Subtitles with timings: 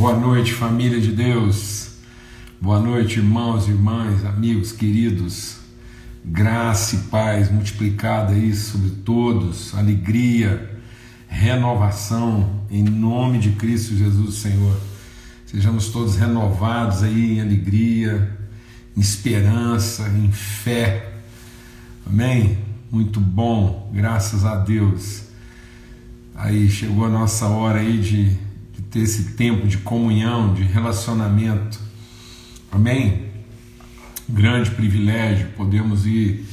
[0.00, 1.90] Boa noite, família de Deus.
[2.58, 5.58] Boa noite, irmãos, irmãs, amigos, queridos.
[6.24, 10.80] Graça e paz multiplicada aí sobre todos, alegria,
[11.28, 14.74] renovação, em nome de Cristo Jesus, Senhor.
[15.44, 18.38] Sejamos todos renovados aí em alegria,
[18.96, 21.12] em esperança, em fé.
[22.06, 22.56] Amém?
[22.90, 25.24] Muito bom, graças a Deus.
[26.34, 28.49] Aí chegou a nossa hora aí de
[28.90, 31.78] ter esse tempo de comunhão, de relacionamento.
[32.72, 33.26] Amém?
[34.28, 36.44] Grande privilégio, podemos ir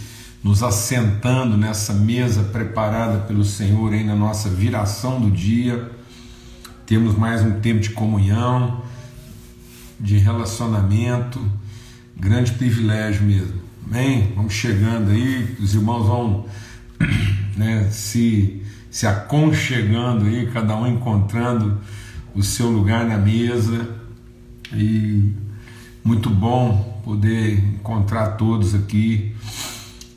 [0.43, 5.91] nos assentando nessa mesa preparada pelo Senhor aí na nossa viração do dia.
[6.85, 8.84] Temos mais um tempo de comunhão,
[9.99, 11.43] de relacionamento.
[12.15, 13.62] Grande privilégio mesmo.
[13.85, 14.31] Amém?
[14.35, 16.45] Vamos chegando aí, os irmãos vão
[17.57, 21.79] né, se, se aconchegando aí, cada um encontrando
[22.38, 23.90] o seu lugar na mesa
[24.72, 25.34] e
[26.04, 29.35] muito bom poder encontrar todos aqui,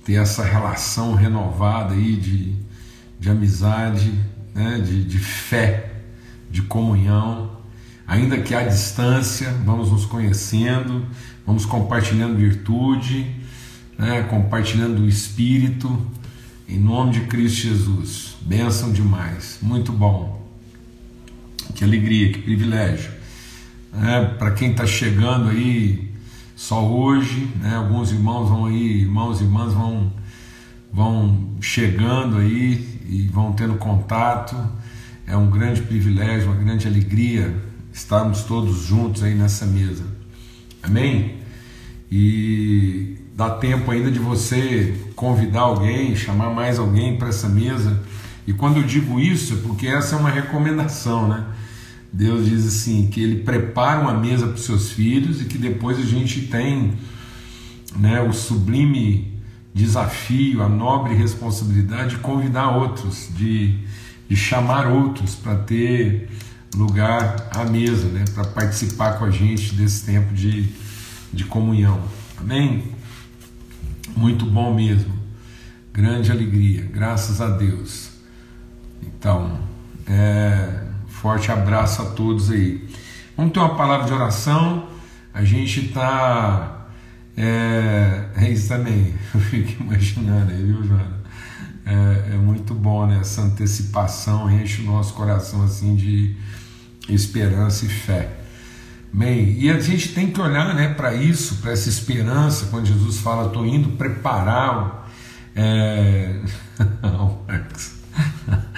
[0.04, 2.54] ter essa relação renovada aí de,
[3.18, 4.12] de amizade,
[4.54, 5.94] né, de, de fé,
[6.50, 7.52] de comunhão.
[8.06, 11.06] Ainda que à distância, vamos nos conhecendo,
[11.46, 13.34] vamos compartilhando virtude,
[13.96, 15.98] né, compartilhando o Espírito,
[16.68, 18.36] em nome de Cristo Jesus.
[18.42, 20.39] Bênção demais, muito bom.
[21.74, 23.10] Que alegria, que privilégio.
[24.02, 26.10] É, Para quem está chegando aí
[26.54, 30.12] só hoje, né, alguns irmãos vão aí, irmãos e irmãs vão,
[30.92, 34.56] vão chegando aí e vão tendo contato.
[35.26, 37.54] É um grande privilégio, uma grande alegria
[37.92, 40.04] estarmos todos juntos aí nessa mesa.
[40.82, 41.36] Amém?
[42.10, 48.02] E dá tempo ainda de você convidar alguém, chamar mais alguém para essa mesa.
[48.46, 51.44] E quando eu digo isso, é porque essa é uma recomendação, né?
[52.12, 55.98] Deus diz assim que Ele prepara uma mesa para os seus filhos e que depois
[55.98, 56.94] a gente tem
[57.96, 59.40] né, o sublime
[59.72, 63.78] desafio, a nobre responsabilidade de convidar outros, de,
[64.28, 66.28] de chamar outros para ter
[66.74, 70.68] lugar à mesa, né, para participar com a gente desse tempo de,
[71.32, 72.00] de comunhão.
[72.36, 72.84] Amém?
[74.16, 75.12] Muito bom mesmo.
[75.92, 78.10] Grande alegria, graças a Deus.
[79.02, 79.58] Então,
[80.06, 80.89] é,
[81.20, 82.88] Forte abraço a todos aí.
[83.36, 84.88] Vamos ter uma palavra de oração.
[85.34, 86.86] A gente está.
[87.36, 89.12] É, é isso também.
[89.34, 91.20] Eu fico imaginando aí, viu, Joana?
[91.84, 93.18] É, é, muito bom, né?
[93.20, 96.36] Essa antecipação enche o nosso coração assim de
[97.06, 98.30] esperança e fé.
[99.12, 103.18] Bem, e a gente tem que olhar né, para isso, para essa esperança, quando Jesus
[103.18, 105.06] fala, estou indo preparar.
[105.54, 106.40] É...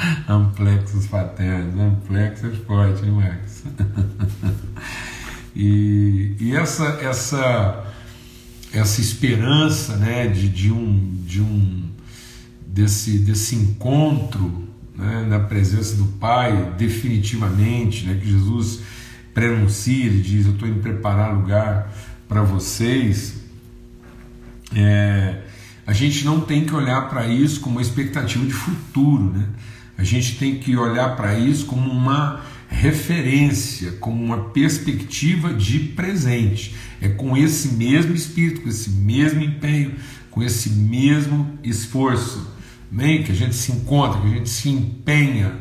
[0.29, 3.65] Amplexos paternos, amplexo é forte, hein, Max?
[5.55, 7.85] e, e essa, essa,
[8.73, 11.91] essa esperança né, de, de, um, de um
[12.67, 18.81] desse, desse encontro né, na presença do Pai, definitivamente, né, que Jesus
[19.33, 21.93] prenuncia, ele diz: Eu estou indo preparar lugar
[22.29, 23.43] para vocês.
[24.75, 25.43] É,
[25.87, 29.47] a gente não tem que olhar para isso como uma expectativa de futuro, né?
[30.03, 36.75] A gente tem que olhar para isso como uma referência, como uma perspectiva de presente.
[37.01, 39.93] É com esse mesmo espírito, com esse mesmo empenho,
[40.29, 42.51] com esse mesmo esforço,
[42.91, 45.55] bem, que a gente se encontra, que a gente se empenha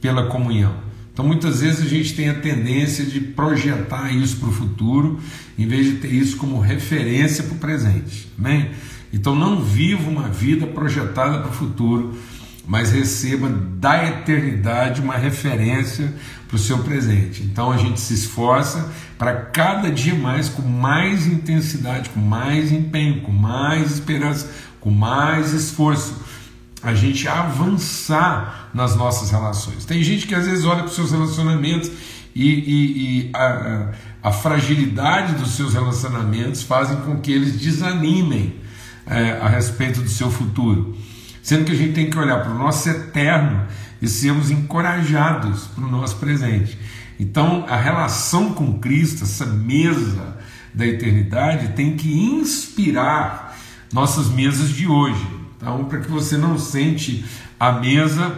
[0.00, 0.76] pela comunhão.
[1.12, 5.18] Então muitas vezes a gente tem a tendência de projetar isso para o futuro,
[5.58, 8.28] em vez de ter isso como referência para o presente.
[8.38, 8.70] Amém?
[9.12, 12.16] Então não viva uma vida projetada para o futuro,
[12.70, 16.14] mas receba da eternidade uma referência
[16.46, 17.42] para o seu presente.
[17.42, 18.88] Então a gente se esforça
[19.18, 24.48] para cada dia mais, com mais intensidade, com mais empenho, com mais esperança,
[24.78, 26.14] com mais esforço,
[26.80, 29.84] a gente avançar nas nossas relações.
[29.84, 31.90] Tem gente que às vezes olha para os seus relacionamentos
[32.36, 33.88] e, e, e a,
[34.22, 38.54] a, fragilidade dos seus relacionamentos fazem com que eles desanimem
[39.08, 40.96] é, a respeito do seu futuro.
[41.50, 43.66] Sendo que a gente tem que olhar para o nosso eterno
[44.00, 46.78] e sermos encorajados para o nosso presente.
[47.18, 50.36] Então, a relação com Cristo, essa mesa
[50.72, 53.58] da eternidade, tem que inspirar
[53.92, 55.26] nossas mesas de hoje.
[55.56, 57.24] Então, para que você não sente
[57.58, 58.32] a mesa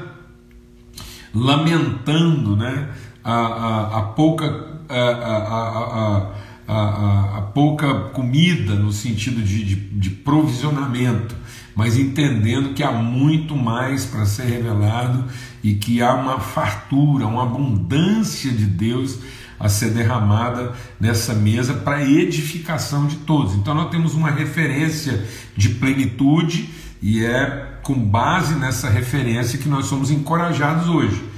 [1.35, 2.89] lamentando né,
[3.23, 4.81] a, a, a pouca.
[4.89, 6.33] A, a,
[6.69, 11.35] a, a, pouca comida no sentido de, de, de, provisionamento,
[11.75, 15.25] mas entendendo que há muito mais para ser revelado
[15.63, 19.19] e que há uma fartura, uma abundância de Deus
[19.59, 23.55] a ser derramada nessa mesa para edificação de todos.
[23.55, 25.25] Então nós temos uma referência
[25.57, 26.69] de plenitude
[27.01, 31.32] e é com base nessa referência que nós somos encorajados hoje.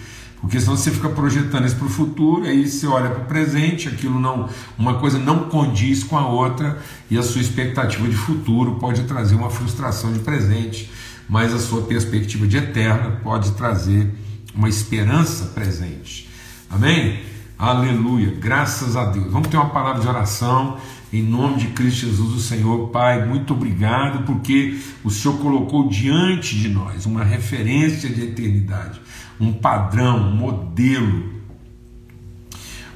[0.45, 3.89] Porque senão você fica projetando isso para o futuro, aí você olha para o presente,
[3.89, 4.47] aquilo não,
[4.77, 6.79] uma coisa não condiz com a outra,
[7.11, 10.93] e a sua expectativa de futuro pode trazer uma frustração de presente,
[11.27, 14.15] mas a sua perspectiva de eterna pode trazer
[14.55, 16.29] uma esperança presente.
[16.69, 17.23] Amém?
[17.59, 19.33] Aleluia, graças a Deus.
[19.33, 20.77] Vamos ter uma palavra de oração
[21.19, 22.89] em nome de Cristo Jesus, o Senhor.
[22.89, 29.01] Pai, muito obrigado porque o Senhor colocou diante de nós uma referência de eternidade
[29.41, 31.35] um padrão, um modelo.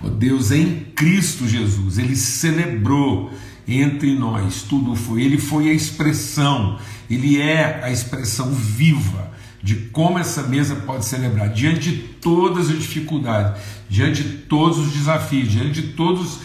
[0.02, 3.32] Oh Deus, em Cristo Jesus, Ele celebrou
[3.66, 5.22] entre nós, tudo foi.
[5.22, 6.78] Ele foi a expressão,
[7.10, 9.28] Ele é a expressão viva
[9.60, 14.92] de como essa mesa pode celebrar, diante de todas as dificuldades, diante de todos os
[14.92, 16.40] desafios, diante de todos os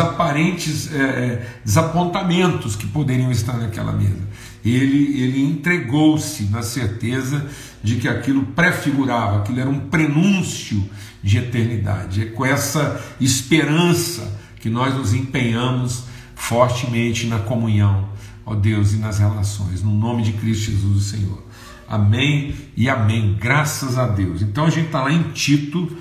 [0.00, 4.26] aparentes é, desapontamentos que poderiam estar naquela mesa.
[4.64, 7.46] Ele, ele entregou-se na certeza
[7.82, 10.88] de que aquilo prefigurava, aquilo era um prenúncio
[11.22, 12.22] de eternidade.
[12.22, 18.08] É com essa esperança que nós nos empenhamos fortemente na comunhão,
[18.44, 21.46] ó Deus, e nas relações, no nome de Cristo Jesus, o Senhor.
[21.88, 24.42] Amém e amém, graças a Deus.
[24.42, 25.96] Então a gente está lá em Tito,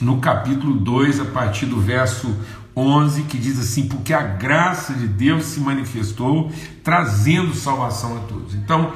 [0.00, 2.34] no capítulo 2, a partir do verso
[2.76, 8.54] 11, que diz assim: Porque a graça de Deus se manifestou, trazendo salvação a todos.
[8.54, 8.92] Então,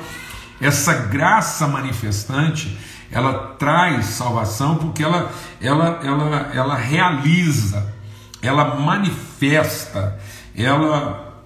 [0.61, 2.77] essa graça manifestante,
[3.11, 7.95] ela traz salvação porque ela, ela, ela, ela realiza,
[8.43, 10.19] ela manifesta,
[10.55, 11.43] ela,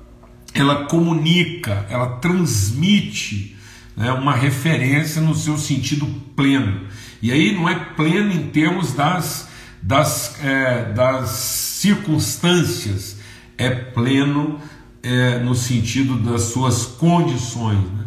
[0.54, 3.56] ela comunica, ela transmite
[3.96, 6.86] né, uma referência no seu sentido pleno.
[7.20, 9.48] E aí não é pleno em termos das,
[9.82, 13.16] das, é, das circunstâncias,
[13.58, 14.58] é pleno
[15.02, 17.78] é, no sentido das suas condições.
[17.78, 18.02] Né?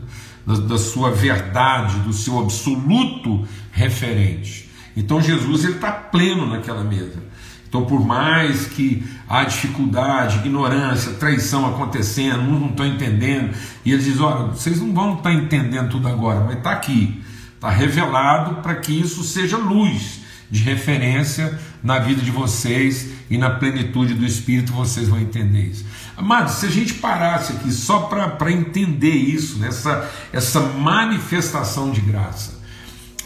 [0.45, 4.69] da, da sua verdade, do seu absoluto referente.
[4.95, 7.23] Então Jesus está pleno naquela mesa.
[7.67, 14.01] Então, por mais que há dificuldade, ignorância, traição acontecendo, uns não estão entendendo, e ele
[14.01, 17.21] diz: Olha, vocês não vão estar entendendo tudo agora, mas está aqui,
[17.55, 23.51] está revelado para que isso seja luz de referência na vida de vocês e na
[23.51, 25.85] plenitude do Espírito vocês vão entender isso.
[26.17, 32.59] Amados, se a gente parasse aqui só para entender isso, essa, essa manifestação de graça,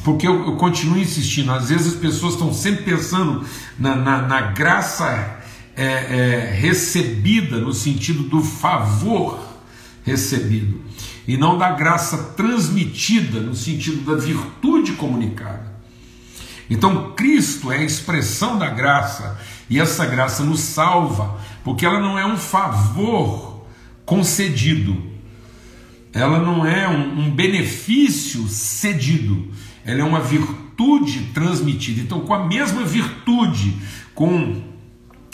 [0.04, 3.46] porque eu, eu, continuo insistindo, às vezes as pessoas estão sempre pensando
[3.80, 5.38] na, na, na graça
[5.74, 9.40] é, é, recebida, no sentido do favor
[10.04, 10.82] recebido,
[11.26, 15.69] e não da graça transmitida, no sentido da virtude comunicada.
[16.70, 19.40] Então, Cristo é a expressão da graça,
[19.70, 23.66] e essa graça nos salva, porque ela não é um favor
[24.06, 25.02] concedido,
[26.14, 29.48] ela não é um, um benefício cedido,
[29.86, 32.02] ela é uma virtude transmitida.
[32.02, 33.76] Então, com a mesma virtude,
[34.14, 34.62] com,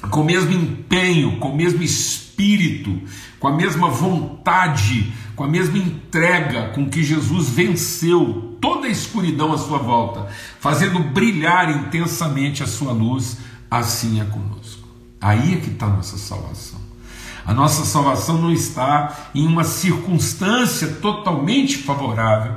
[0.10, 2.25] com o mesmo empenho, com o mesmo espírito,
[3.40, 9.54] com a mesma vontade, com a mesma entrega com que Jesus venceu toda a escuridão
[9.54, 10.28] à sua volta,
[10.60, 13.38] fazendo brilhar intensamente a sua luz,
[13.70, 14.88] assim é conosco.
[15.22, 16.80] Aí é que está a nossa salvação.
[17.46, 22.56] A nossa salvação não está em uma circunstância totalmente favorável,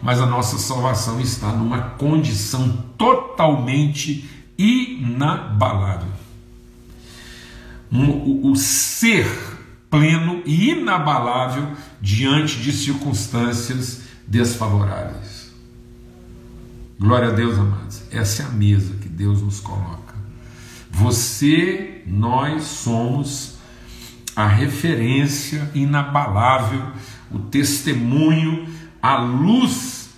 [0.00, 6.21] mas a nossa salvação está numa condição totalmente inabalável.
[7.92, 9.26] O, o ser
[9.90, 11.68] pleno e inabalável
[12.00, 15.52] diante de circunstâncias desfavoráveis.
[16.98, 18.02] Glória a Deus, amados.
[18.10, 20.14] Essa é a mesa que Deus nos coloca.
[20.90, 23.58] Você, nós somos
[24.34, 26.92] a referência inabalável,
[27.30, 28.68] o testemunho,
[29.02, 30.10] a luz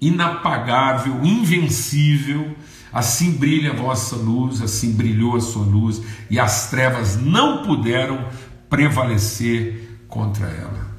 [0.00, 2.56] inapagável, invencível.
[2.92, 8.26] Assim brilha a vossa luz, assim brilhou a sua luz, e as trevas não puderam
[8.68, 10.92] prevalecer contra ela.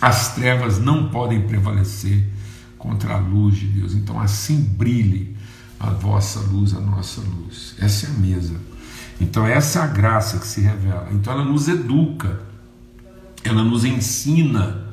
[0.00, 2.24] As trevas não podem prevalecer
[2.78, 3.94] contra a luz de Deus.
[3.94, 5.36] Então, assim brilhe
[5.78, 7.74] a vossa luz, a nossa luz.
[7.78, 8.56] Essa é a mesa.
[9.20, 11.08] Então, essa é a graça que se revela.
[11.12, 12.40] Então, ela nos educa,
[13.44, 14.88] ela nos ensina.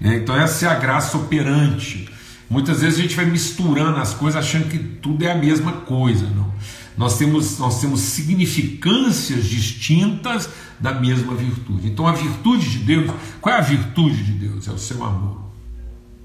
[0.00, 0.16] Né?
[0.16, 2.10] Então, essa é a graça operante.
[2.52, 6.26] Muitas vezes a gente vai misturando as coisas achando que tudo é a mesma coisa.
[6.26, 6.52] Não.
[6.98, 11.88] Nós temos, nós temos significâncias distintas da mesma virtude.
[11.88, 14.68] Então, a virtude de Deus, qual é a virtude de Deus?
[14.68, 15.40] É o seu amor,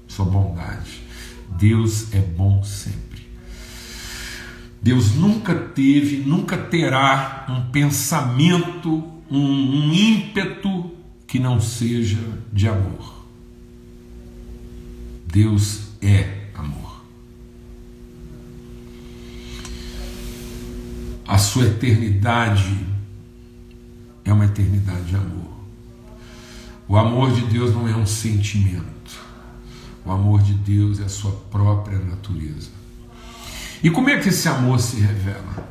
[0.06, 1.02] sua bondade.
[1.58, 3.26] Deus é bom sempre.
[4.82, 10.90] Deus nunca teve, nunca terá um pensamento, um, um ímpeto
[11.26, 12.18] que não seja
[12.52, 13.24] de amor.
[15.26, 17.02] Deus é amor.
[21.26, 22.86] A sua eternidade
[24.24, 25.58] é uma eternidade de amor.
[26.86, 28.88] O amor de Deus não é um sentimento.
[30.04, 32.70] O amor de Deus é a sua própria natureza.
[33.82, 35.68] E como é que esse amor se revela?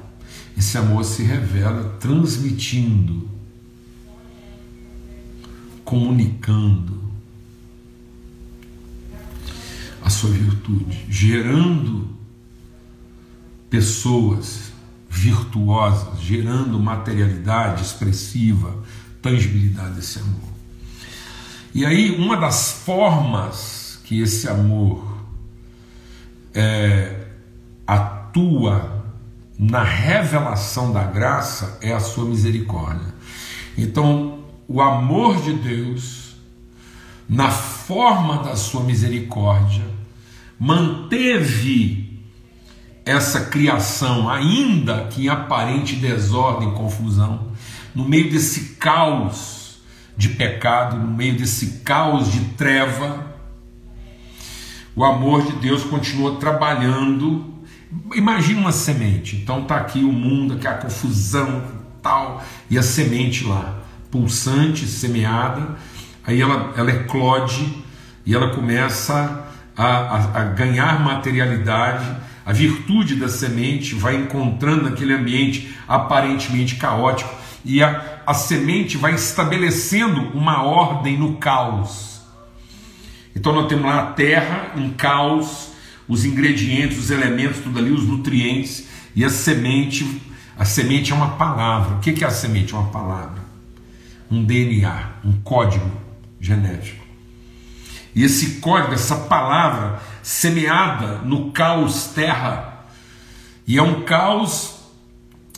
[0.55, 3.29] Esse amor se revela transmitindo,
[5.83, 7.06] comunicando
[10.07, 12.07] a sua virtude, gerando
[13.69, 14.71] pessoas
[15.09, 18.73] virtuosas, gerando materialidade expressiva,
[19.21, 20.49] tangibilidade desse amor.
[21.75, 25.17] E aí, uma das formas que esse amor
[26.53, 27.27] é,
[27.85, 29.03] atua
[29.59, 33.13] na revelação da graça é a sua misericórdia.
[33.77, 36.16] Então, o amor de Deus,
[37.27, 39.83] na forma da sua misericórdia,
[40.59, 42.21] manteve
[43.05, 47.51] essa criação, ainda que em aparente desordem e confusão,
[47.93, 49.79] no meio desse caos
[50.15, 53.35] de pecado, no meio desse caos de treva,
[54.95, 57.57] o amor de Deus continua trabalhando
[58.13, 59.35] Imagina uma semente.
[59.37, 61.63] Então tá aqui o mundo, aqui a confusão
[62.01, 63.79] tal, e a semente lá,
[64.11, 65.75] pulsante, semeada,
[66.27, 67.83] aí ela, ela eclode
[68.25, 72.05] e ela começa a, a, a ganhar materialidade,
[72.45, 79.15] a virtude da semente vai encontrando aquele ambiente aparentemente caótico e a, a semente vai
[79.15, 82.21] estabelecendo uma ordem no caos.
[83.33, 85.69] Então nós temos lá a terra em caos,
[86.07, 90.21] os ingredientes, os elementos, tudo ali, os nutrientes e a semente.
[90.57, 91.97] A semente é uma palavra.
[91.97, 92.73] O que é a semente?
[92.73, 93.41] É uma palavra,
[94.31, 96.06] um DNA, um código
[96.39, 97.05] genético.
[98.15, 102.85] E esse código, essa palavra semeada no caos terra,
[103.65, 104.75] e é um caos,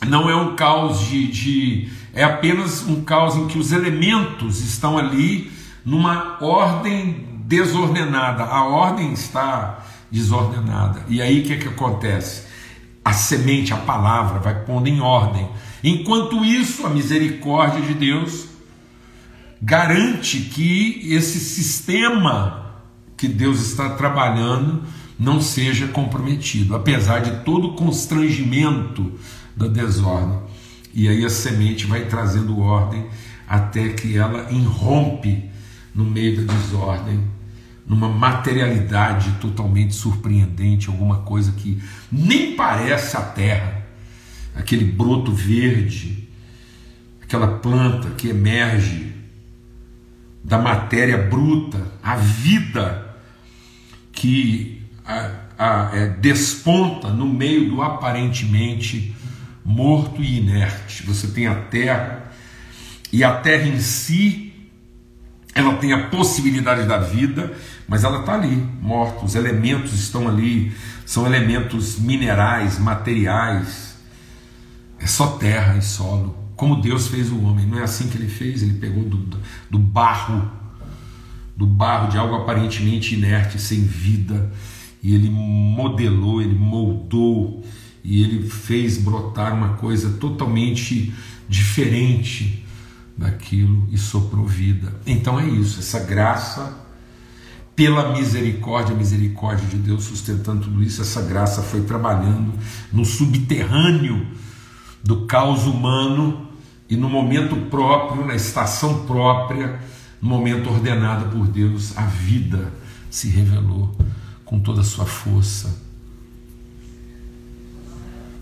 [0.06, 4.98] não é um caos de, de é apenas um caos em que os elementos estão
[4.98, 5.50] ali
[5.84, 8.44] numa ordem desordenada.
[8.44, 11.04] A ordem está desordenada.
[11.08, 12.46] E aí o que, é que acontece?
[13.04, 15.48] A semente, a palavra, vai pondo em ordem.
[15.82, 18.49] Enquanto isso, a misericórdia de Deus
[19.60, 22.80] garante que esse sistema
[23.16, 24.82] que Deus está trabalhando
[25.18, 29.12] não seja comprometido, apesar de todo o constrangimento
[29.54, 30.38] da desordem.
[30.94, 33.06] E aí a semente vai trazendo ordem
[33.46, 35.50] até que ela irrompe
[35.94, 37.20] no meio da desordem
[37.86, 43.84] numa materialidade totalmente surpreendente, alguma coisa que nem parece a terra,
[44.54, 46.28] aquele broto verde,
[47.20, 49.19] aquela planta que emerge
[50.42, 53.16] da matéria bruta, a vida
[54.12, 59.14] que a, a, é, desponta no meio do aparentemente
[59.64, 61.04] morto e inerte.
[61.06, 62.32] Você tem a terra,
[63.12, 64.50] e a terra em si
[65.54, 67.52] ela tem a possibilidade da vida,
[67.86, 69.24] mas ela está ali, morta.
[69.24, 70.72] Os elementos estão ali,
[71.04, 73.96] são elementos minerais, materiais.
[74.98, 76.39] É só terra e solo.
[76.60, 78.62] Como Deus fez o homem, não é assim que ele fez?
[78.62, 79.16] Ele pegou do,
[79.70, 80.46] do barro,
[81.56, 84.52] do barro de algo aparentemente inerte, sem vida,
[85.02, 87.64] e ele modelou, ele moldou,
[88.04, 91.14] e ele fez brotar uma coisa totalmente
[91.48, 92.62] diferente
[93.16, 95.00] daquilo e soprou vida.
[95.06, 96.78] Então é isso, essa graça,
[97.74, 102.52] pela misericórdia, misericórdia de Deus sustentando tudo isso, essa graça foi trabalhando
[102.92, 104.26] no subterrâneo
[105.02, 106.49] do caos humano
[106.90, 109.80] e no momento próprio, na estação própria,
[110.20, 112.72] no momento ordenado por Deus, a vida
[113.08, 113.96] se revelou
[114.44, 115.80] com toda a sua força,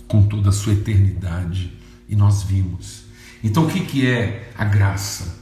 [0.08, 1.72] com toda a sua eternidade,
[2.08, 3.08] e nós vimos
[3.42, 5.36] então o que, que é a graça?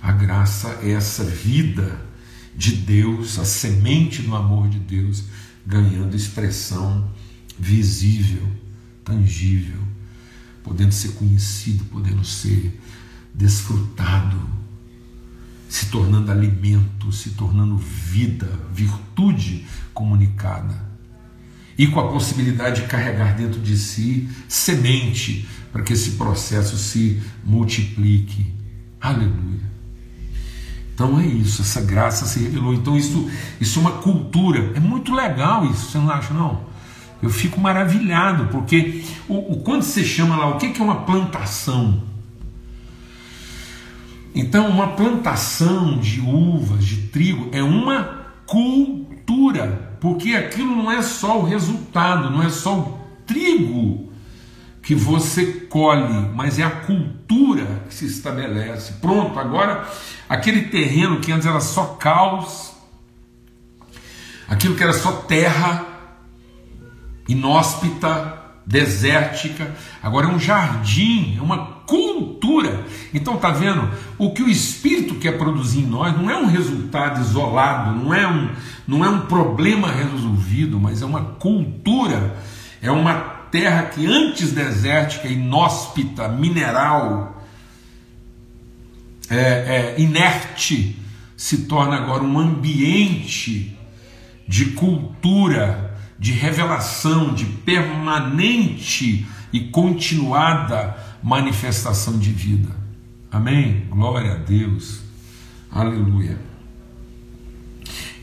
[0.00, 2.00] A graça é essa vida
[2.54, 5.24] de Deus, a semente do amor de Deus,
[5.66, 7.10] ganhando expressão
[7.58, 8.46] visível,
[9.04, 9.80] tangível,
[10.66, 12.78] podendo ser conhecido, podendo ser
[13.32, 14.36] desfrutado,
[15.68, 20.74] se tornando alimento, se tornando vida, virtude comunicada.
[21.78, 27.22] E com a possibilidade de carregar dentro de si semente para que esse processo se
[27.44, 28.52] multiplique.
[29.00, 29.60] Aleluia.
[30.92, 32.74] Então é isso, essa graça se revelou.
[32.74, 33.30] Então isso,
[33.60, 34.72] isso é uma cultura.
[34.74, 36.66] É muito legal isso, você não acha não?
[37.22, 41.02] Eu fico maravilhado, porque o, o quando você chama lá, o que, que é uma
[41.02, 42.02] plantação?
[44.34, 51.40] Então, uma plantação de uvas, de trigo, é uma cultura, porque aquilo não é só
[51.40, 54.12] o resultado, não é só o trigo
[54.82, 58.92] que você colhe, mas é a cultura que se estabelece.
[59.00, 59.88] Pronto, agora
[60.28, 62.72] aquele terreno que antes era só caos,
[64.46, 65.85] aquilo que era só terra
[67.28, 72.84] inóspita, desértica, agora é um jardim, é uma cultura.
[73.14, 73.88] Então tá vendo?
[74.18, 78.26] O que o espírito quer produzir em nós não é um resultado isolado, não é
[78.26, 78.50] um
[78.86, 82.36] não é um problema resolvido, mas é uma cultura,
[82.80, 83.14] é uma
[83.50, 87.42] terra que antes desértica, inóspita, mineral,
[89.28, 90.96] é, é, inerte,
[91.36, 93.76] se torna agora um ambiente
[94.46, 95.85] de cultura
[96.18, 102.68] de revelação, de permanente e continuada manifestação de vida.
[103.30, 103.86] Amém?
[103.90, 105.00] Glória a Deus.
[105.70, 106.38] Aleluia.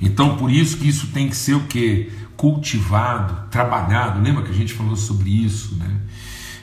[0.02, 2.12] Então, por isso que isso tem que ser o que?
[2.36, 4.22] Cultivado, trabalhado.
[4.22, 6.02] Lembra que a gente falou sobre isso, né?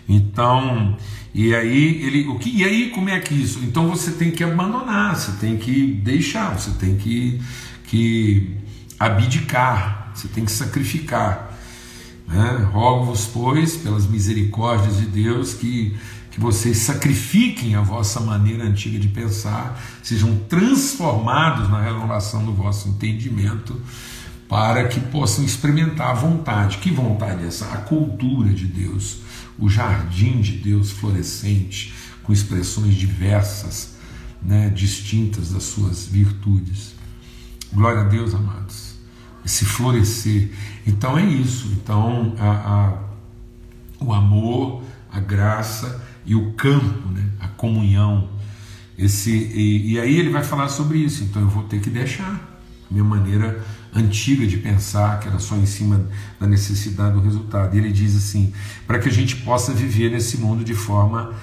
[0.09, 0.97] Então,
[1.33, 3.61] e aí ele, o que, e aí como é que isso?
[3.63, 7.41] Então você tem que abandonar, você tem que deixar, você tem que,
[7.85, 8.57] que
[8.99, 11.59] abdicar, você tem que sacrificar.
[12.31, 12.69] Né?
[12.73, 15.97] Rogo-vos, pois, pelas misericórdias de Deus, que,
[16.31, 22.89] que vocês sacrifiquem a vossa maneira antiga de pensar, sejam transformados na renovação do vosso
[22.89, 23.81] entendimento,
[24.49, 26.79] para que possam experimentar a vontade.
[26.79, 27.67] Que vontade é essa?
[27.67, 29.19] A cultura de Deus,
[29.59, 33.95] o jardim de Deus florescente, com expressões diversas,
[34.43, 36.95] né, distintas das suas virtudes.
[37.73, 38.90] Glória a Deus, amados
[39.45, 40.51] esse florescer.
[40.87, 41.69] Então é isso.
[41.73, 44.83] Então a, a, o amor,
[45.13, 47.25] a graça e o campo, né?
[47.41, 48.29] a comunhão.
[48.99, 51.25] Esse, e, e aí ele vai falar sobre isso.
[51.25, 52.49] Então eu vou ter que deixar
[52.91, 56.07] minha maneira antiga de pensar, que era só em cima
[56.39, 57.75] da necessidade do resultado.
[57.75, 58.53] E ele diz assim:
[58.87, 61.35] para que a gente possa viver nesse mundo de forma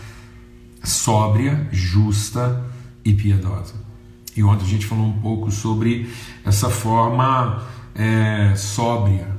[0.83, 2.63] sóbria, justa
[3.03, 3.73] e piedosa.
[4.35, 6.09] E ontem a gente falou um pouco sobre
[6.45, 7.63] essa forma
[7.97, 9.35] é, sóbria.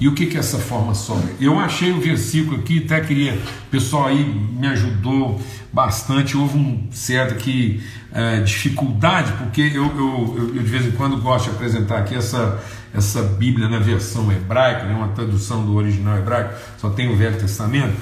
[0.00, 1.34] E o que, que é essa forma sóbria?
[1.40, 5.40] Eu achei o versículo aqui, até queria, o pessoal aí me ajudou
[5.72, 6.36] bastante.
[6.36, 11.46] Houve um certo que é, dificuldade, porque eu, eu, eu, de vez em quando gosto
[11.46, 12.62] de apresentar aqui essa,
[12.94, 17.36] essa Bíblia na versão hebraica, né, uma tradução do original hebraico, só tem o Velho
[17.36, 17.96] Testamento.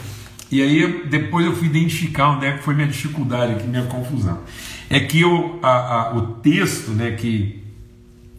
[0.51, 4.41] E aí depois eu fui identificar onde é que foi minha dificuldade aqui, minha confusão.
[4.89, 7.13] É que eu, a, a, o texto né,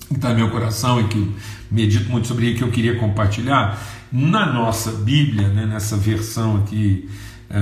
[0.08, 1.32] que está no meu coração e que
[1.70, 3.80] medito muito sobre ele que eu queria compartilhar,
[4.12, 7.10] na nossa Bíblia, né, nessa versão aqui
[7.50, 7.58] é,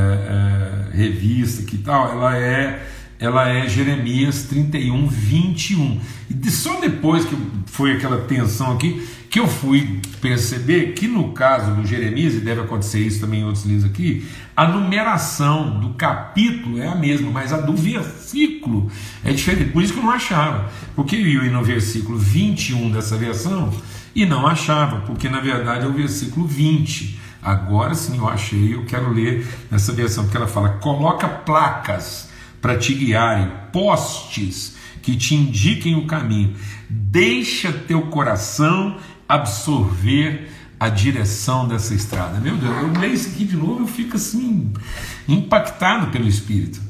[0.94, 6.02] é, revista que tal, ela é ela é Jeremias 31, 21.
[6.30, 11.76] E só depois que foi aquela tensão aqui, que eu fui perceber que no caso
[11.76, 16.82] do Jeremias, e deve acontecer isso também em outros livros aqui, a numeração do capítulo
[16.82, 18.90] é a mesma, mas a do versículo
[19.26, 19.74] é diferente.
[19.74, 20.72] Por isso que eu não achava.
[20.96, 23.74] Porque eu ia no versículo 21 dessa versão
[24.16, 27.20] e não achava, porque na verdade é o versículo 20.
[27.44, 32.30] Agora sim eu achei, eu quero ler nessa versão, porque ela fala: coloca placas
[32.62, 36.56] para te guiarem, postes que te indiquem o caminho.
[36.90, 42.40] Deixa teu coração absorver a direção dessa estrada.
[42.40, 44.74] Meu Deus, eu leio isso aqui de novo, eu fico assim
[45.28, 46.82] impactado pelo Espírito.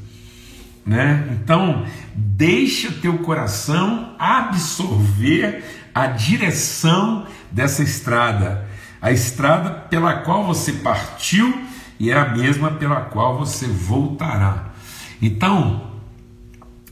[0.84, 1.26] Né?
[1.32, 8.68] Então, deixa teu coração absorver a direção dessa estrada,
[9.00, 11.66] a estrada pela qual você partiu
[11.98, 14.70] e é a mesma pela qual você voltará.
[15.20, 15.90] Então,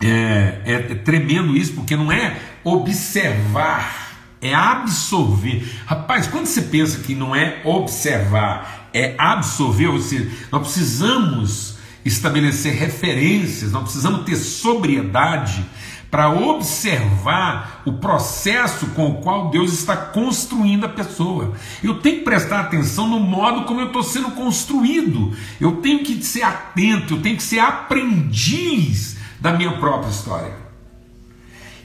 [0.03, 4.04] é, é, é tremendo isso, porque não é observar,
[4.45, 5.67] é absorver.
[5.87, 12.75] Rapaz, quando você pensa que não é observar, é absorver, ou seja, nós precisamos estabelecer
[12.75, 15.65] referências, nós precisamos ter sobriedade
[16.11, 21.55] para observar o processo com o qual Deus está construindo a pessoa.
[21.83, 25.35] Eu tenho que prestar atenção no modo como eu estou sendo construído.
[25.61, 30.55] Eu tenho que ser atento, eu tenho que ser aprendiz da minha própria história.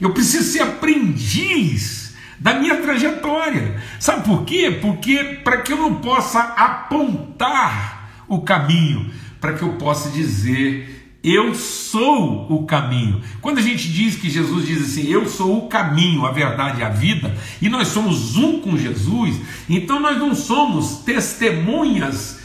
[0.00, 1.99] Eu preciso ser aprendiz
[2.40, 3.80] da minha trajetória.
[4.00, 4.78] Sabe por quê?
[4.80, 11.54] Porque para que eu não possa apontar o caminho, para que eu possa dizer Eu
[11.54, 13.20] sou o caminho.
[13.42, 16.82] Quando a gente diz que Jesus diz assim, eu sou o caminho, a verdade e
[16.82, 19.36] a vida, e nós somos um com Jesus,
[19.68, 22.40] então nós não somos testemunhas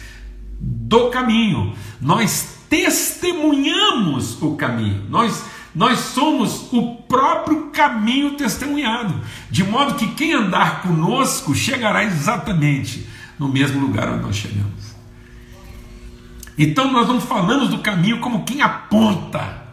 [0.59, 9.95] do caminho, nós testemunhamos o caminho, nós, nós somos o próprio caminho testemunhado, de modo
[9.95, 13.05] que quem andar conosco chegará exatamente
[13.37, 14.95] no mesmo lugar onde nós chegamos.
[16.57, 19.63] Então nós não falamos do caminho como quem aponta,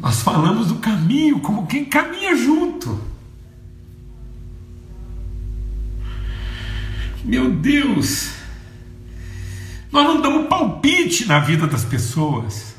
[0.00, 2.98] nós falamos do caminho como quem caminha junto.
[7.22, 8.32] Meu Deus,
[9.90, 12.75] nós não damos palpite na vida das pessoas,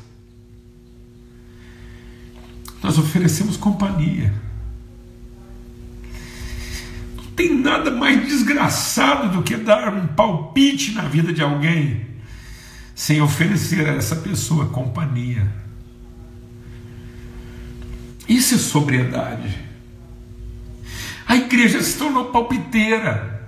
[2.88, 4.32] nós oferecemos companhia.
[7.14, 12.06] Não tem nada mais desgraçado do que dar um palpite na vida de alguém
[12.94, 15.46] sem oferecer a essa pessoa companhia.
[18.26, 19.58] Isso é sobriedade.
[21.26, 23.38] A igreja se tornou palpiteira.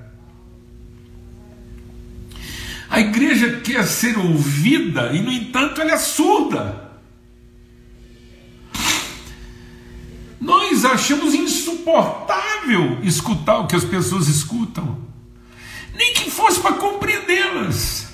[2.91, 6.90] A igreja quer ser ouvida e, no entanto, ela é surda.
[10.41, 14.99] Nós achamos insuportável escutar o que as pessoas escutam,
[15.95, 18.11] nem que fosse para compreendê-las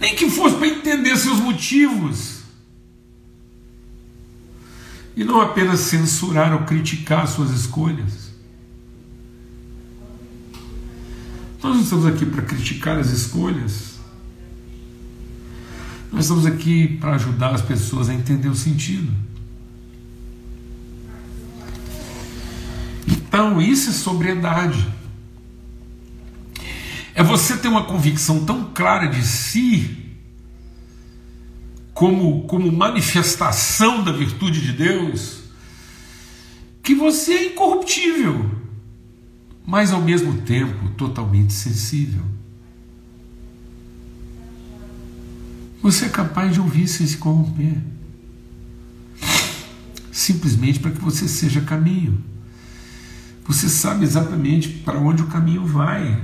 [0.00, 2.38] nem que fosse para entender seus motivos.
[5.16, 8.28] E não apenas censurar ou criticar suas escolhas.
[11.60, 13.98] Nós não estamos aqui para criticar as escolhas.
[16.12, 19.12] Nós estamos aqui para ajudar as pessoas a entender o sentido.
[23.38, 24.84] Então, isso é sobriedade
[27.14, 29.96] é você ter uma convicção tão clara de si,
[31.94, 35.42] como, como manifestação da virtude de Deus,
[36.82, 38.50] que você é incorruptível,
[39.64, 42.24] mas ao mesmo tempo totalmente sensível.
[45.80, 47.76] Você é capaz de ouvir sem se corromper,
[50.10, 52.27] simplesmente para que você seja caminho.
[53.48, 56.22] Você sabe exatamente para onde o caminho vai.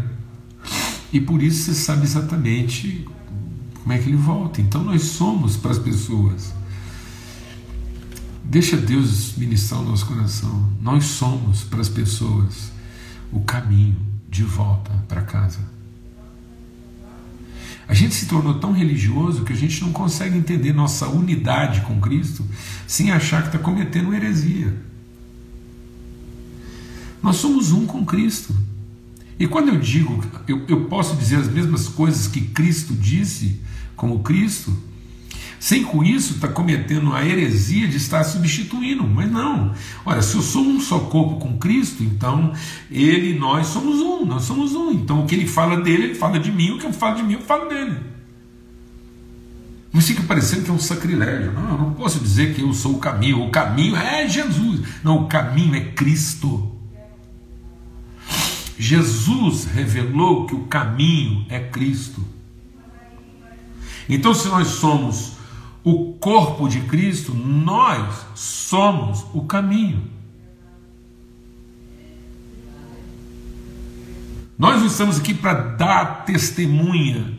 [1.10, 3.08] E por isso você sabe exatamente
[3.82, 4.60] como é que ele volta.
[4.60, 6.52] Então nós somos para as pessoas.
[8.44, 10.70] Deixa Deus ministrar o nosso coração.
[10.82, 12.70] Nós somos para as pessoas
[13.32, 13.96] o caminho
[14.28, 15.60] de volta para casa.
[17.88, 22.00] A gente se tornou tão religioso que a gente não consegue entender nossa unidade com
[22.00, 22.44] Cristo
[22.86, 24.74] sem achar que está cometendo heresia.
[27.24, 28.54] Nós somos um com Cristo.
[29.38, 33.62] E quando eu digo, eu, eu posso dizer as mesmas coisas que Cristo disse,
[33.96, 34.76] como Cristo,
[35.58, 39.72] sem com isso estar tá cometendo a heresia de estar substituindo, mas não.
[40.04, 42.52] Olha, se eu sou um só corpo com Cristo, então
[42.90, 44.92] ele e nós somos um, nós somos um.
[44.92, 47.22] Então o que ele fala dele, ele fala de mim, o que eu falo de
[47.22, 47.96] mim, eu falo dele.
[49.90, 51.52] Não fica parecendo que é um sacrilégio.
[51.52, 54.82] Não, eu não posso dizer que eu sou o caminho, o caminho é Jesus.
[55.02, 56.73] Não, o caminho é Cristo.
[58.78, 62.24] Jesus revelou que o caminho é Cristo.
[64.08, 65.34] Então, se nós somos
[65.82, 70.02] o corpo de Cristo, nós somos o caminho.
[74.58, 77.38] Nós não estamos aqui para dar testemunha,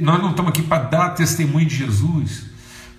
[0.00, 2.46] nós não estamos aqui para dar testemunha de Jesus,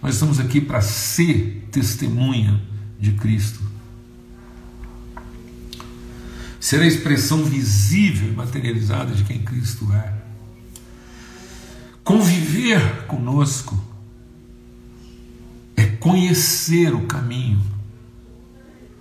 [0.02, 2.62] nós estamos aqui para ser testemunha
[3.00, 3.77] de Cristo
[6.68, 10.14] ser a expressão visível e materializada de quem Cristo é.
[12.04, 13.82] Conviver conosco
[15.78, 17.62] é conhecer o caminho.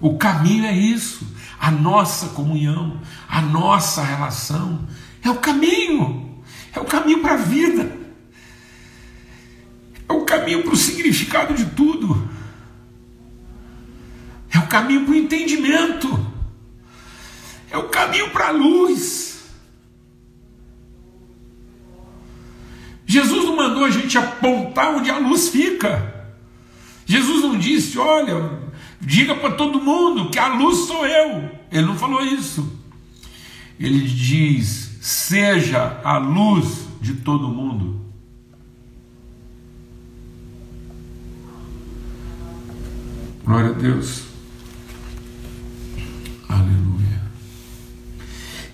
[0.00, 1.26] O caminho é isso,
[1.58, 4.86] a nossa comunhão, a nossa relação.
[5.20, 6.40] É o caminho,
[6.72, 7.96] é o caminho para a vida,
[10.08, 12.30] é o caminho para o significado de tudo,
[14.52, 16.35] é o caminho para o entendimento
[17.70, 19.44] é o caminho para a luz.
[23.06, 26.14] Jesus não mandou a gente apontar onde a luz fica.
[27.06, 28.58] Jesus não disse, olha,
[29.00, 31.48] diga para todo mundo que a luz sou eu.
[31.70, 32.76] Ele não falou isso.
[33.78, 38.00] Ele diz: seja a luz de todo mundo.
[43.44, 44.35] Glória a Deus.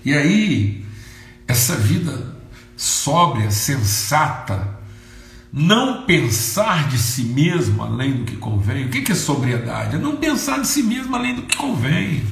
[0.05, 0.85] E aí,
[1.47, 2.35] essa vida
[2.75, 4.79] sóbria, sensata,
[5.51, 8.85] não pensar de si mesmo além do que convém.
[8.85, 9.95] O que é sobriedade?
[9.95, 12.23] É não pensar de si mesmo além do que convém.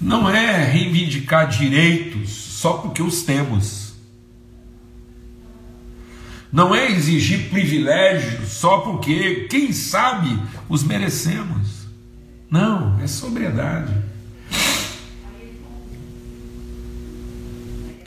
[0.00, 3.92] Não é reivindicar direitos só porque os temos.
[6.50, 11.86] Não é exigir privilégios só porque, quem sabe, os merecemos.
[12.50, 13.92] Não, é sobriedade.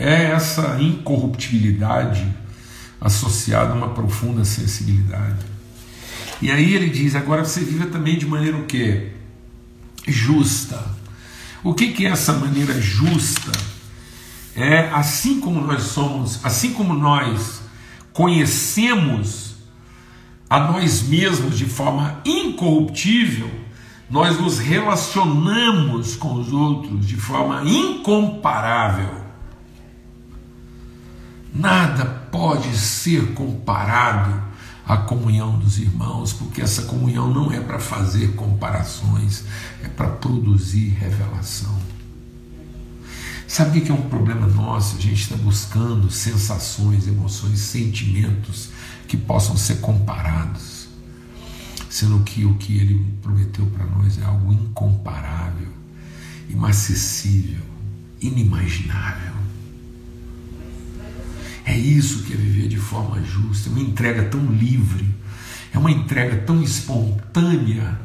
[0.03, 2.27] É essa incorruptibilidade
[2.99, 5.45] associada a uma profunda sensibilidade.
[6.41, 9.11] E aí ele diz: agora você vive também de maneira o quê?
[10.07, 10.83] Justa.
[11.63, 13.51] O que, que é essa maneira justa?
[14.55, 17.61] É assim como nós somos, assim como nós
[18.11, 19.53] conhecemos
[20.49, 23.51] a nós mesmos de forma incorruptível,
[24.09, 29.30] nós nos relacionamos com os outros de forma incomparável.
[31.53, 34.41] Nada pode ser comparado
[34.85, 39.43] à comunhão dos irmãos, porque essa comunhão não é para fazer comparações,
[39.83, 41.77] é para produzir revelação.
[43.47, 44.95] Sabe o que é um problema nosso?
[44.95, 48.69] A gente está buscando sensações, emoções, sentimentos
[49.09, 50.87] que possam ser comparados,
[51.89, 55.67] sendo que o que ele prometeu para nós é algo incomparável,
[56.49, 57.59] inacessível,
[58.21, 59.30] inimaginável.
[61.65, 65.05] É isso que é viver de forma justa, é uma entrega tão livre,
[65.73, 67.99] é uma entrega tão espontânea,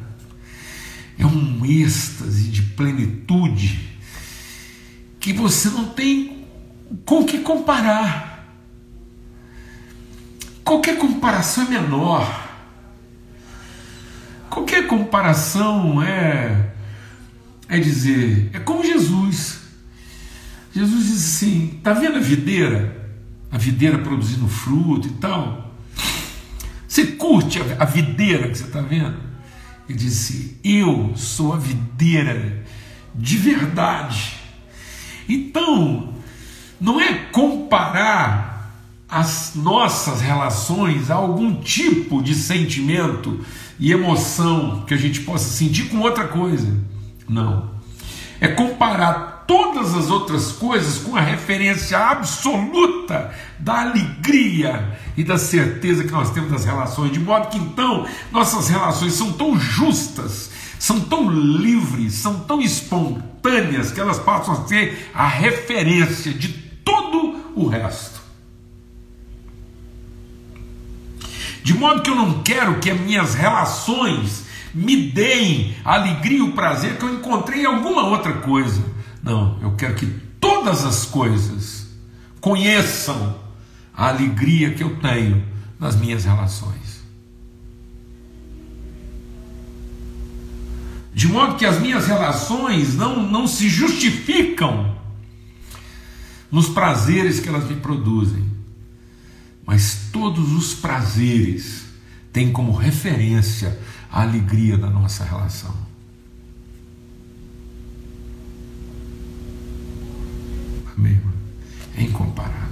[1.17, 3.87] é um êxtase de plenitude
[5.19, 6.45] que você não tem
[7.05, 8.47] com que comparar.
[10.63, 12.47] Qualquer comparação é menor.
[14.49, 16.67] Qualquer comparação é
[17.69, 19.59] é dizer, é como Jesus.
[20.73, 22.96] Jesus diz assim: tá vendo a videira?
[23.51, 25.73] A videira produzindo fruto e tal.
[26.87, 29.17] Você curte a videira que você está vendo?
[29.87, 32.65] Ele diz assim: Eu sou a videira
[33.13, 34.33] de verdade.
[35.27, 36.13] Então,
[36.79, 38.57] não é comparar
[39.09, 43.39] as nossas relações a algum tipo de sentimento
[43.79, 46.77] e emoção que a gente possa sentir com outra coisa.
[47.27, 47.71] Não.
[48.39, 56.03] É comparar todas as outras coisas com a referência absoluta da alegria e da certeza
[56.03, 60.99] que nós temos das relações, de modo que então nossas relações são tão justas, são
[60.99, 66.49] tão livres, são tão espontâneas que elas passam a ser a referência de
[66.83, 68.17] todo o resto.
[71.63, 76.41] De modo que eu não quero que as minhas relações me deem a alegria e
[76.41, 78.96] o prazer que eu encontrei em alguma outra coisa.
[79.27, 80.05] Não, eu quero que
[80.39, 81.87] todas as coisas
[82.39, 83.37] conheçam
[83.93, 85.43] a alegria que eu tenho
[85.79, 86.87] nas minhas relações.
[91.17, 94.95] de modo que as minhas relações não, não se justificam
[96.51, 98.45] nos prazeres que elas me produzem,
[99.65, 101.85] mas todos os prazeres
[102.31, 103.79] têm como referência
[104.11, 105.86] a alegria da nossa relação.
[110.97, 111.19] Amém?
[111.95, 112.67] É incomparável.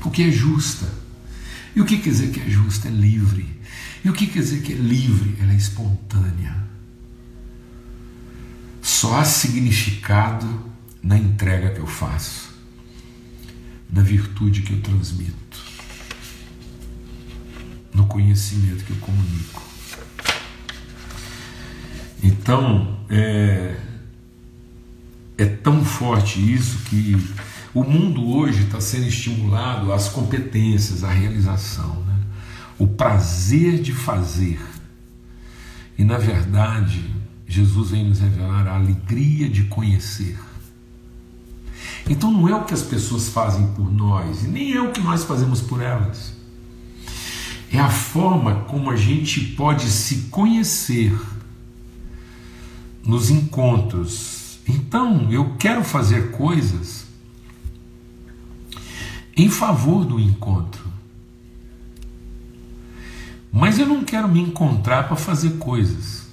[0.00, 0.88] Porque é justa.
[1.76, 2.88] E o que quer dizer que é justa?
[2.88, 3.46] É livre.
[4.04, 5.36] E o que quer dizer que é livre?
[5.40, 6.56] Ela é espontânea.
[8.80, 10.68] Só há significado
[11.02, 12.50] na entrega que eu faço,
[13.90, 15.58] na virtude que eu transmito,
[17.94, 19.62] no conhecimento que eu comunico.
[22.22, 23.76] Então, é,
[25.38, 27.16] é tão forte isso que
[27.72, 32.16] o mundo hoje está sendo estimulado às competências, à realização, né?
[32.76, 34.60] o prazer de fazer.
[35.96, 37.04] E, na verdade,
[37.46, 40.36] Jesus vem nos revelar a alegria de conhecer.
[42.08, 45.00] Então não é o que as pessoas fazem por nós, e nem é o que
[45.00, 46.32] nós fazemos por elas.
[47.70, 51.16] É a forma como a gente pode se conhecer
[53.04, 54.37] nos encontros.
[54.68, 57.06] Então, eu quero fazer coisas
[59.36, 60.86] em favor do encontro.
[63.50, 66.26] Mas eu não quero me encontrar para fazer coisas.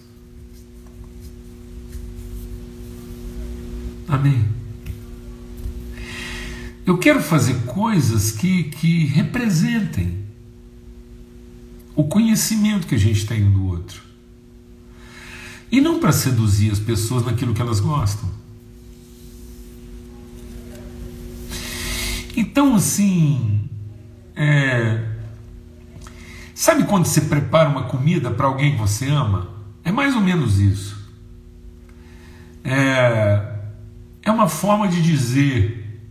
[4.07, 4.45] Amém.
[6.85, 10.25] Eu quero fazer coisas que, que representem
[11.95, 14.03] o conhecimento que a gente tem um do outro.
[15.75, 18.29] E não para seduzir as pessoas naquilo que elas gostam.
[22.35, 23.69] Então, assim,
[24.35, 25.15] é,
[26.55, 29.49] Sabe quando você prepara uma comida para alguém que você ama?
[29.83, 30.97] É mais ou menos isso.
[32.63, 33.55] É,
[34.23, 36.01] é uma forma de dizer: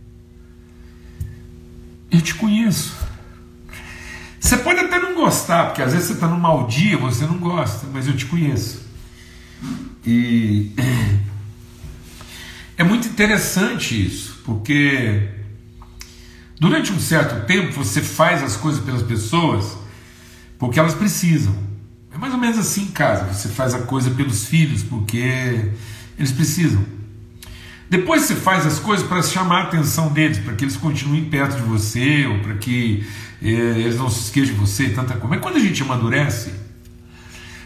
[2.11, 2.95] Eu te conheço.
[4.39, 7.39] Você pode até não gostar, porque às vezes você está num mau dia, você não
[7.39, 8.84] gosta, mas eu te conheço.
[10.05, 10.71] E
[12.77, 15.29] é muito interessante isso, porque
[16.59, 19.77] durante um certo tempo você faz as coisas pelas pessoas
[20.57, 21.55] porque elas precisam.
[22.13, 25.71] É mais ou menos assim em casa, você faz a coisa pelos filhos porque
[26.17, 26.83] eles precisam.
[27.89, 31.57] Depois você faz as coisas para chamar a atenção deles, para que eles continuem perto
[31.57, 33.05] de você, ou para que
[33.41, 35.27] eh, eles não se esqueçam de você, tanta coisa.
[35.27, 36.51] Mas quando a gente amadurece,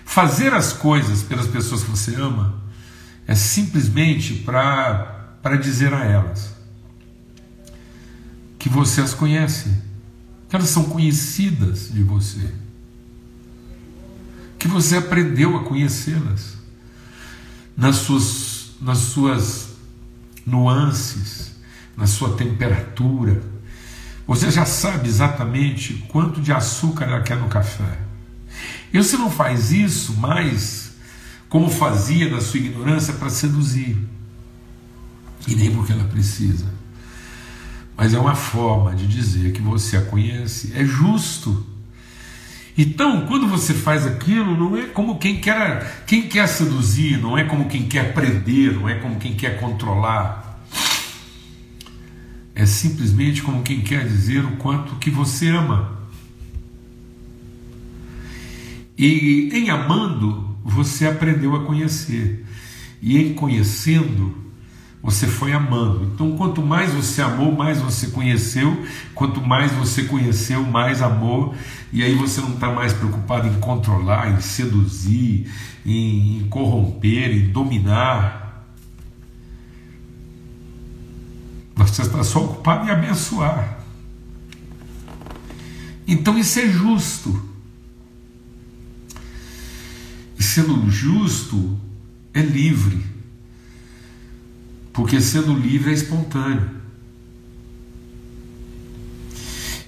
[0.10, 2.60] fazer as coisas pelas pessoas que você ama
[3.28, 6.52] é simplesmente para dizer a elas
[8.58, 9.72] que você as conhece,
[10.50, 12.52] que elas são conhecidas de você,
[14.58, 16.58] que você aprendeu a conhecê-las
[17.78, 19.76] nas suas, nas suas
[20.44, 21.52] nuances,
[21.96, 23.44] na sua temperatura.
[24.26, 28.09] Você já sabe exatamente quanto de açúcar ela quer no café.
[28.94, 30.90] E você não faz isso mais
[31.48, 33.98] como fazia na sua ignorância para seduzir.
[35.48, 36.66] E nem porque ela precisa.
[37.98, 40.72] Mas é uma forma de dizer que você a conhece.
[40.76, 41.66] É justo.
[42.78, 47.44] Então, quando você faz aquilo, não é como quem quer, quem quer seduzir, não é
[47.44, 50.64] como quem quer prender, não é como quem quer controlar.
[52.56, 55.99] É simplesmente como quem quer dizer o quanto que você ama.
[59.00, 62.46] E em amando, você aprendeu a conhecer.
[63.02, 64.36] E em conhecendo,
[65.02, 66.04] você foi amando.
[66.04, 68.86] Então, quanto mais você amou, mais você conheceu.
[69.16, 71.56] Quanto mais você conheceu, mais amou.
[71.94, 75.50] E aí você não está mais preocupado em controlar, em seduzir,
[75.86, 78.68] em, em corromper, em dominar.
[81.74, 83.80] Você está só ocupado em abençoar.
[86.06, 87.49] Então isso é justo.
[90.40, 91.78] E sendo justo
[92.34, 93.06] é livre.
[94.94, 96.80] Porque sendo livre é espontâneo.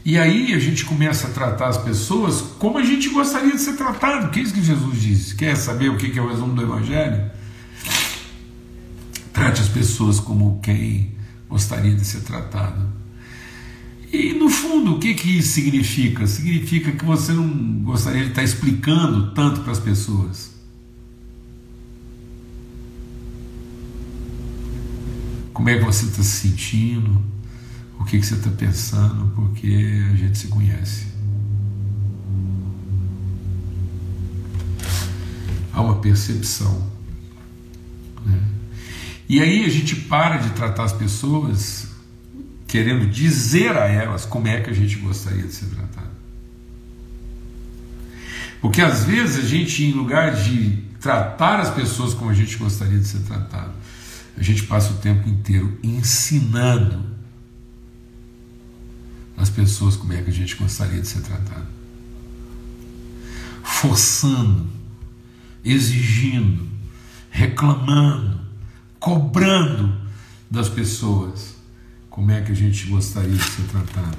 [0.04, 3.78] E aí a gente começa a tratar as pessoas como a gente gostaria de ser
[3.78, 5.36] tratado, que é isso que Jesus disse.
[5.36, 7.32] Quer saber o que é o resumo do Evangelho?
[9.32, 11.16] Trate as pessoas como quem
[11.48, 12.92] gostaria de ser tratado.
[14.12, 16.28] E no fundo, o que, que isso significa?
[16.28, 17.48] Significa que você não
[17.82, 20.52] gostaria de estar explicando tanto para as pessoas.
[25.54, 27.22] Como é que você está se sentindo?
[27.98, 29.32] O que, que você está pensando?
[29.34, 31.06] Porque a gente se conhece.
[35.72, 36.86] Há uma percepção.
[38.26, 38.44] Né?
[39.30, 41.91] E aí a gente para de tratar as pessoas
[42.72, 46.10] querendo dizer a elas como é que a gente gostaria de ser tratado.
[48.62, 52.98] Porque às vezes a gente, em lugar de tratar as pessoas como a gente gostaria
[52.98, 53.74] de ser tratado,
[54.38, 57.04] a gente passa o tempo inteiro ensinando
[59.36, 61.68] as pessoas como é que a gente gostaria de ser tratado.
[63.64, 64.66] Forçando,
[65.62, 66.70] exigindo,
[67.30, 68.40] reclamando,
[68.98, 69.94] cobrando
[70.50, 71.60] das pessoas
[72.12, 74.18] como é que a gente gostaria de ser tratado.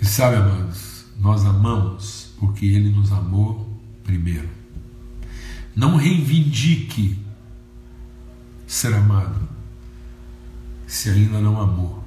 [0.00, 4.48] E sabe, amados, nós amamos porque Ele nos amou primeiro.
[5.74, 7.18] Não reivindique
[8.66, 9.48] ser amado
[10.86, 12.04] se ainda não amou.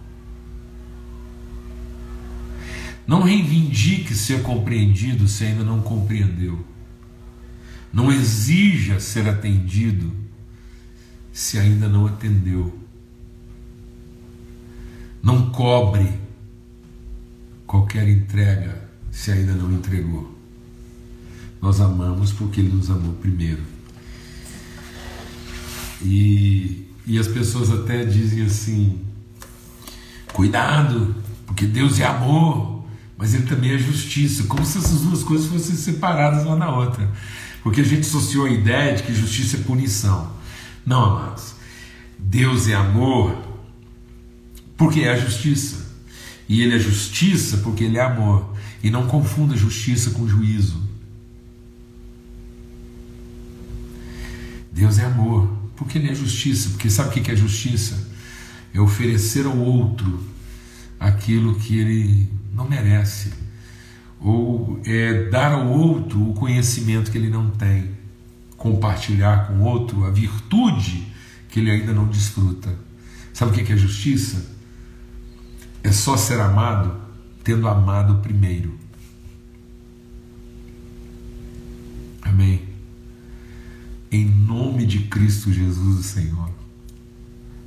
[3.08, 6.64] Não reivindique ser compreendido se ainda não compreendeu.
[7.92, 10.23] Não exija ser atendido
[11.34, 12.80] se ainda não atendeu.
[15.22, 16.08] Não cobre
[17.66, 20.32] qualquer entrega se ainda não entregou.
[21.60, 23.64] Nós amamos porque Ele nos amou primeiro.
[26.04, 29.00] E, e as pessoas até dizem assim:
[30.34, 31.16] cuidado,
[31.48, 32.84] porque Deus é amor,
[33.18, 37.10] mas Ele também é justiça, como se essas duas coisas fossem separadas uma na outra.
[37.64, 40.43] Porque a gente associou a ideia de que justiça é punição.
[40.86, 41.56] Não, amados.
[42.18, 43.38] Deus é amor
[44.78, 45.94] porque é a justiça.
[46.48, 48.54] E Ele é justiça porque Ele é amor.
[48.84, 50.82] E não confunda justiça com juízo.
[54.72, 56.70] Deus é amor porque Ele é justiça.
[56.70, 58.12] Porque sabe o que é justiça?
[58.74, 60.34] É oferecer ao outro
[61.04, 63.34] aquilo que ele não merece,
[64.20, 67.92] ou é dar ao outro o conhecimento que ele não tem,
[68.64, 71.06] compartilhar com outro a virtude
[71.50, 72.74] que ele ainda não desfruta.
[73.34, 74.50] Sabe o que é justiça?
[75.84, 76.96] É só ser amado
[77.44, 78.80] tendo amado primeiro.
[82.22, 82.62] Amém.
[84.10, 86.50] Em nome de Cristo Jesus, o Senhor.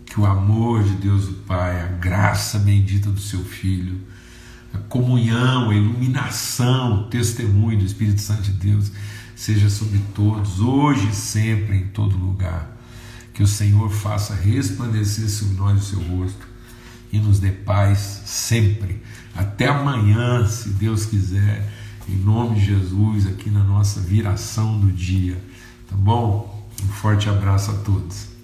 [0.07, 4.01] Que o amor de Deus o Pai, a graça bendita do seu Filho,
[4.73, 8.91] a comunhão, a iluminação, o testemunho do Espírito Santo de Deus
[9.37, 12.75] seja sobre todos, hoje e sempre, em todo lugar.
[13.35, 16.49] Que o Senhor faça resplandecer sobre nós o seu rosto
[17.13, 19.03] e nos dê paz sempre.
[19.35, 21.71] Até amanhã, se Deus quiser,
[22.09, 25.37] em nome de Jesus, aqui na nossa viração do dia.
[25.89, 26.67] Tá bom?
[26.83, 28.36] Um forte abraço a todos.